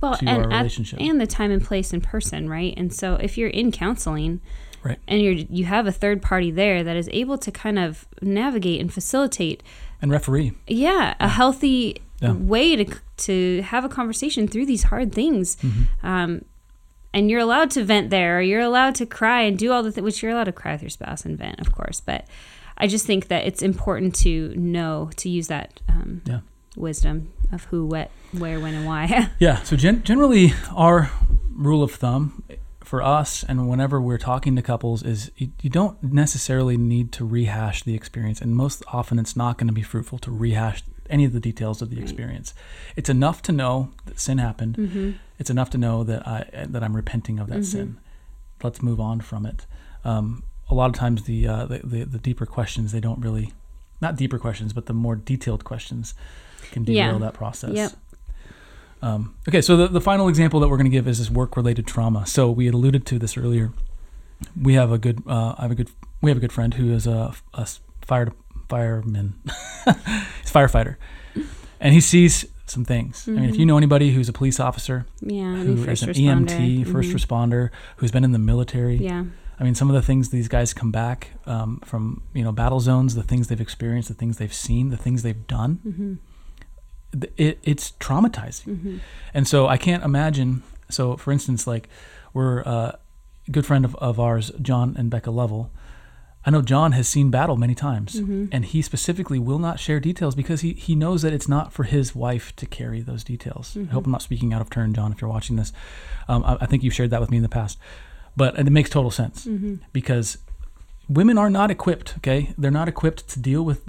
[0.00, 1.00] well, to and our at- relationship.
[1.00, 2.72] and the time and place in person, right?
[2.76, 4.40] And so if you're in counseling,
[4.88, 4.98] Right.
[5.08, 8.80] and you're you have a third party there that is able to kind of navigate
[8.80, 9.62] and facilitate,
[10.02, 10.52] And referee.
[10.66, 12.32] yeah, a healthy Yeah.
[12.32, 12.84] way to
[13.26, 15.56] to have a conversation through these hard things.
[15.56, 16.06] Mm-hmm.
[16.06, 16.44] Um,
[17.14, 19.90] and you're allowed to vent there, or you're allowed to cry and do all the
[19.90, 22.00] things, which you're allowed to cry with your spouse and vent, of course.
[22.00, 22.26] But
[22.76, 26.40] I just think that it's important to know to use that um, Yeah.
[26.76, 29.30] wisdom of who, what, where, when, and why.
[29.40, 29.62] Yeah.
[29.62, 31.10] So gen- generally, our
[31.56, 32.42] rule of thumb
[32.88, 37.24] for us, and whenever we're talking to couples, is you, you don't necessarily need to
[37.24, 41.24] rehash the experience, and most often it's not going to be fruitful to rehash any
[41.24, 42.54] of the details of the experience.
[42.96, 44.76] It's enough to know that sin happened.
[44.76, 45.10] mm-hmm.
[45.38, 47.64] It's enough to know that I that I'm repenting of that Mhm.
[47.64, 47.98] sin.
[48.62, 49.66] Let's move on from it.
[50.04, 53.52] Um, a lot of times, the, uh, the the the deeper questions they don't really,
[54.00, 56.14] not deeper questions, but the more detailed questions
[56.72, 57.18] can derail Yeah.
[57.18, 57.72] that process.
[57.74, 57.92] Yep.
[59.02, 61.86] Um, okay, so the, the final example that we're going to give is this work-related
[61.86, 62.26] trauma.
[62.26, 63.72] So we had alluded to this earlier.
[64.60, 66.92] We have a good, uh, I have a good, we have a good friend who
[66.92, 67.66] is a, a
[68.02, 68.32] fire
[68.68, 70.96] fireman, he's a firefighter,
[71.80, 73.26] and he sees some things.
[73.26, 76.48] I mean, if you know anybody who's a police officer, Yeah, who is an responder.
[76.50, 77.14] EMT, first Mhm.
[77.14, 78.96] responder, who's been in the military.
[78.96, 79.24] Yeah.
[79.58, 82.78] I mean, some of the things these guys come back um, from, you know, battle
[82.78, 85.80] zones, the things they've experienced, the things they've seen, the things they've done.
[85.86, 86.14] Mm-hmm.
[87.36, 88.66] It, it's traumatizing.
[88.66, 88.96] Mm-hmm.
[89.34, 90.62] And so I can't imagine.
[90.90, 91.88] So, for instance, like
[92.34, 92.92] we're uh,
[93.46, 95.70] a good friend of, of ours, John and Becca Lovell.
[96.46, 98.46] I know John has seen battle many times, Mm-hmm.
[98.52, 101.82] and he specifically will not share details because he, he knows that it's not for
[101.84, 103.76] his wife to carry those details.
[103.76, 104.06] I hope Mhm.
[104.06, 105.72] I'm not speaking out of turn, John, if you're watching this.
[106.28, 107.78] Um, I, I think you've shared that with me in the past.
[108.36, 109.74] But it makes total sense Mm-hmm.
[109.92, 110.38] because
[111.08, 112.54] women are not equipped, okay?
[112.56, 113.80] They're not equipped to deal with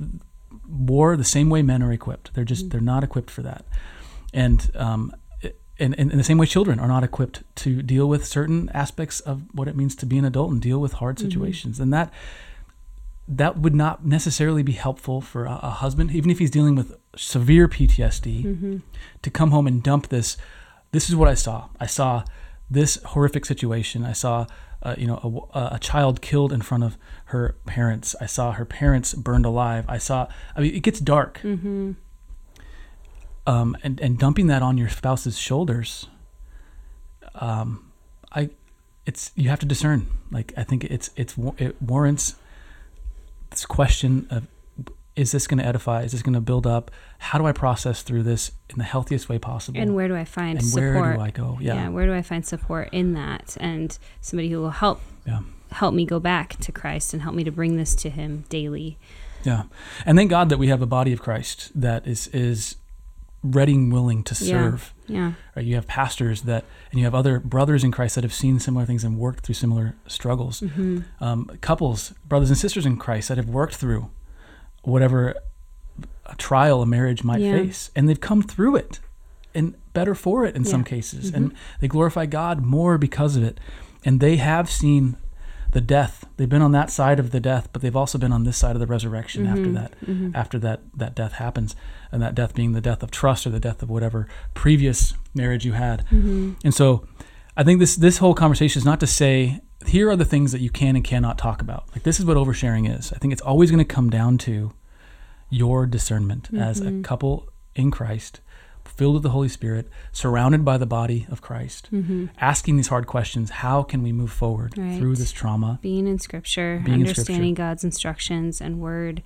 [0.70, 2.34] war the same way men are equipped.
[2.34, 2.72] They're just, Mhm.
[2.72, 3.66] they're not equipped for that.
[4.34, 5.14] And, um,
[5.78, 9.22] in, in, in the same way, children are not equipped to deal with certain aspects
[9.22, 11.22] of what it means to be an adult and deal with hard Mhm.
[11.22, 11.80] situations.
[11.80, 12.12] And that
[13.28, 16.96] that would not necessarily be helpful for a, a husband, even if he's dealing with
[17.16, 18.78] severe PTSD, Mm-hmm.
[19.22, 20.36] to come home and dump this.
[20.92, 21.70] This is what I saw.
[21.80, 22.24] I saw
[22.72, 24.04] this horrific situation.
[24.04, 24.48] I saw,
[24.84, 28.16] uh, you know, a, a child killed in front of her parents.
[28.22, 29.86] I saw her parents burned alive.
[29.88, 30.28] I saw.
[30.56, 31.92] I mean, it gets dark Mm-hmm.
[33.46, 36.08] um, and and dumping that on your spouse's shoulders,
[37.36, 37.92] um,
[38.32, 38.50] I,
[39.06, 40.08] it's you have to discern.
[40.32, 42.36] Like I think it's it's it warrants
[43.50, 44.48] this question of
[45.20, 46.04] is this going to edify?
[46.04, 46.92] Is this going to build up?
[47.18, 49.80] How do I process through this in the healthiest way possible?
[49.80, 50.96] And where do I find And support?
[50.96, 51.58] where do I go?
[51.62, 51.74] yeah.
[51.76, 55.94] Yeah, where do I find support in that and somebody who will help yeah, help
[55.94, 58.98] me go back to Christ and help me to bring this to him daily.
[59.44, 59.64] yeah.
[60.06, 62.78] And thank God that we have a body of Christ that is is
[63.44, 64.50] ready and willing to Yeah.
[64.52, 64.94] serve.
[65.08, 65.34] Yeah.
[65.56, 65.66] Right?
[65.66, 68.86] You have pastors that, and you have other brothers in Christ that have seen similar
[68.86, 70.60] things and worked through similar struggles.
[70.62, 71.00] Mm-hmm.
[71.24, 74.10] um, couples, brothers and sisters in Christ that have worked through
[74.84, 75.36] whatever
[76.26, 77.54] a trial a marriage might Yeah.
[77.54, 79.00] face, and they've come through it,
[79.56, 80.86] and better for it in some Yeah.
[80.88, 81.36] cases, Mhm.
[81.36, 83.60] and they glorify God more because of it,
[84.06, 85.18] and they have seen
[85.72, 86.26] the death.
[86.38, 88.76] They've been on that side of the death, but they've also been on this side
[88.76, 89.94] of the resurrection after that.
[90.04, 90.32] Mm-hmm.
[90.36, 91.76] After that, that death happens,
[92.12, 95.66] and that death being the death of trust or the death of whatever previous marriage
[95.66, 96.06] you had.
[96.06, 96.54] Mm-hmm.
[96.64, 97.06] And so
[97.60, 100.62] I think this this whole conversation is not to say here are the things that
[100.62, 101.84] you can and cannot talk about.
[101.94, 103.12] Like this is what oversharing is.
[103.12, 104.72] I think it's always going to come down to
[105.50, 107.04] your discernment as a Mhm.
[107.04, 108.40] couple in Christ,
[108.86, 112.28] filled with the Holy Spirit, surrounded by the body of Christ, Mm-hmm.
[112.40, 114.98] asking these hard questions, how can we move forward Right.
[114.98, 115.80] through this trauma?
[115.82, 119.22] Being in scripture, Being in understanding God's instructions and word.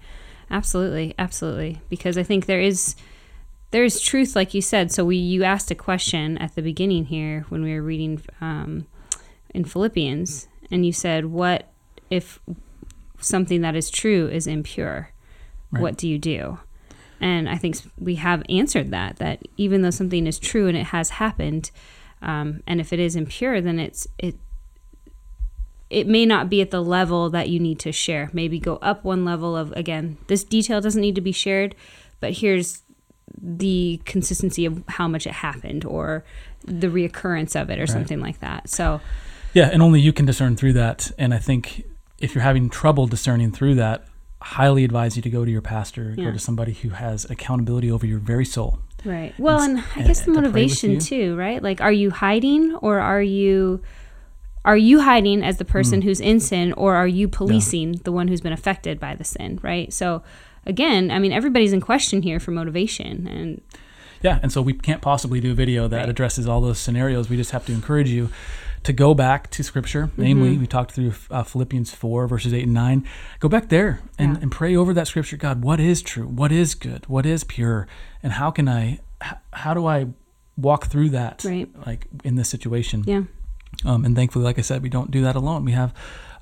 [0.49, 1.81] Absolutely, absolutely.
[1.89, 2.95] Because I think there is
[3.73, 4.91] there's truth, like you said.
[4.91, 8.85] So we you asked a question at the beginning here when we were reading um,
[9.49, 11.67] in Philippians, and you said, "What
[12.11, 12.39] if
[13.19, 15.09] something that is true is impure?
[15.71, 15.81] Right.
[15.81, 16.59] What do you do?"
[17.19, 19.15] And I think we have answered that.
[19.17, 21.71] That even though something is true and it has happened,
[22.21, 24.35] um, and if it is impure, then it's it
[25.89, 28.29] it may not be at the level that you need to share.
[28.33, 31.73] Maybe go up one level of again, this detail doesn't need to be shared,
[32.19, 32.83] but here's
[33.43, 36.23] the consistency of how much it happened or
[36.63, 37.89] the reoccurrence of it or right.
[37.89, 38.69] something like that.
[38.69, 39.01] So
[39.53, 41.11] yeah, and only you can discern through that.
[41.17, 41.85] And I think
[42.19, 44.05] if you're having trouble discerning through that,
[44.41, 46.25] highly advise you to go to your pastor, yeah.
[46.25, 48.79] go to somebody who has accountability over your very soul.
[49.05, 49.33] Right.
[49.37, 51.61] Well, and, and I guess the motivation to too, right?
[51.61, 53.81] Like are you hiding or are you
[54.65, 56.05] are you hiding as the person mm.
[56.05, 57.99] who's in sin or are you policing yeah.
[58.05, 59.91] the one who's been affected by the sin, right?
[59.91, 60.23] So
[60.65, 63.61] again, I mean, everybody's in question here for motivation and.
[64.21, 66.07] Yeah, and so we can't possibly do a video that right.
[66.07, 67.29] addresses all those scenarios.
[67.29, 68.29] We just have to encourage you
[68.83, 70.07] to go back to Scripture.
[70.07, 70.21] Mm-hmm.
[70.21, 73.07] Namely, we talked through uh, Philippians 4, verses 8 and 9.
[73.39, 74.43] Go back there and, yeah.
[74.43, 75.37] and pray over that Scripture.
[75.37, 76.27] God, what is true?
[76.27, 77.05] What is good?
[77.07, 77.87] What is pure?
[78.21, 78.99] And how can I,
[79.51, 80.07] how do I
[80.55, 81.69] walk through that right.
[81.85, 83.03] like in this situation?
[83.05, 83.23] Yeah.
[83.85, 85.65] Um, and thankfully, like I said, we don't do that alone.
[85.65, 85.93] We have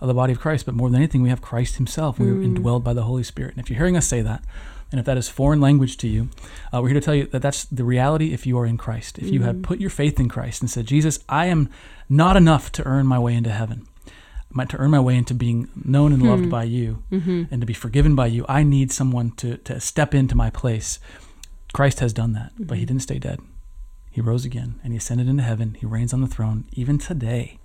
[0.02, 2.20] of the body of Christ, but more than anything, we have Christ Himself.
[2.20, 2.58] We are mm.
[2.58, 3.52] indwelled by the Holy Spirit.
[3.52, 4.44] And if you're hearing us say that,
[4.92, 6.30] and if that is foreign language to you,
[6.74, 9.20] uh, we're here to tell you that that's the reality if you are in Christ.
[9.20, 9.32] If mm.
[9.32, 9.64] you have mm.
[9.64, 11.70] put your faith in Christ and said, Jesus, I am
[12.10, 13.88] not enough to earn my way into heaven.
[14.68, 16.50] To earn my way into being known and loved mm.
[16.50, 17.44] by you mm-hmm.
[17.50, 21.00] and to be forgiven by you, I need someone to, to step into my place.
[21.72, 22.64] Christ has done that, mm-hmm.
[22.64, 22.88] but he mm-hmm.
[22.88, 23.40] didn't stay dead.
[24.10, 25.78] He rose again and he ascended into heaven.
[25.80, 27.60] He reigns on the throne even today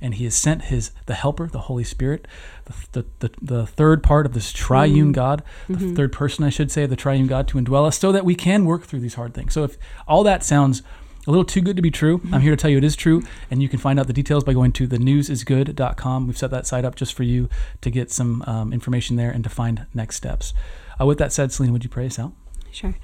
[0.00, 2.26] and he has sent his the helper the holy spirit
[2.64, 5.14] the, the, the, the third part of this triune mm.
[5.14, 5.94] god the mm-hmm.
[5.94, 8.34] third person i should say of the triune god to indwell us so that we
[8.34, 9.52] can work through these hard things.
[9.54, 10.82] So if all that sounds
[11.26, 13.22] a little too good to be true i'm here to tell you it is true
[13.50, 16.84] and you can find out the details by going to thenewsisgood.com we've set that site
[16.84, 17.48] up just for you
[17.80, 20.52] to get some um, information there and to find next steps.
[21.00, 22.32] Uh, with that said selena would you pray us out?
[22.70, 22.94] Sure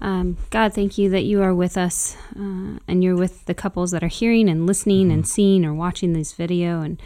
[0.00, 3.90] um, God, thank you that you are with us uh, and you're with the couples
[3.90, 5.14] that are hearing and listening mm-hmm.
[5.14, 6.80] and seeing or watching this video.
[6.80, 7.00] And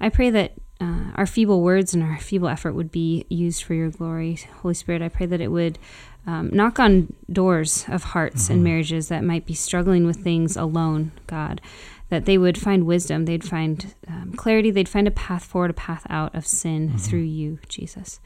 [0.00, 3.74] I pray that uh, our feeble words and our feeble effort would be used for
[3.74, 4.38] your glory.
[4.62, 5.78] Holy Spirit, I pray that it would
[6.26, 8.52] um, knock on doors of hearts mm-hmm.
[8.52, 11.60] and marriages that might be struggling with things alone, God.
[12.08, 15.74] That they would find wisdom, they'd find um, clarity, they'd find a path forward, a
[15.74, 16.98] path out of sin mm-hmm.
[16.98, 18.20] through you, Jesus.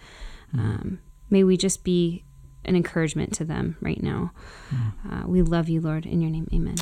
[0.48, 0.59] Mm-hmm.
[0.59, 0.98] Um,
[1.31, 2.24] may we just be
[2.66, 4.33] an encouragement to them right now.
[4.70, 4.92] Mm.
[5.24, 6.07] Uh, we love you, Lord.
[6.07, 6.76] In your name, amen.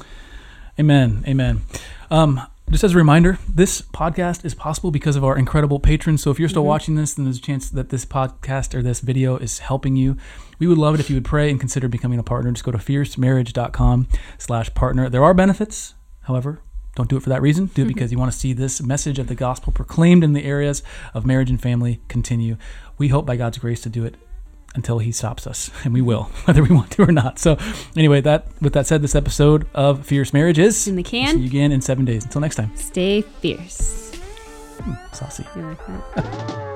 [0.78, 1.24] Amen.
[1.28, 1.62] Amen.
[2.10, 6.22] Um, just as a reminder, this podcast is possible because of our incredible patrons.
[6.22, 6.68] So if you're still mm-hmm.
[6.68, 10.16] watching this, then there's a chance that this podcast or this video is helping you.
[10.58, 12.50] We would love it if you would pray and consider becoming a partner.
[12.50, 15.08] Just go to fiercemarriage.com slash partner.
[15.08, 16.60] There are benefits, however,
[16.96, 17.66] don't do it for that reason.
[17.66, 17.94] Do it mm-hmm.
[17.94, 21.26] because you want to see this message of the gospel proclaimed in the areas of
[21.26, 22.56] marriage and family continue.
[22.96, 24.16] We hope by God's grace to do it
[24.74, 27.38] until he stops us, and we will, whether we want to or not.
[27.38, 27.56] So,
[27.96, 31.34] anyway, that with that said, this episode of Fierce Marriage is in the can.
[31.36, 32.24] see you again in seven days.
[32.24, 34.14] Until next time, stay fierce.
[34.80, 35.44] Hmm, saucy.
[35.56, 36.70] You like that?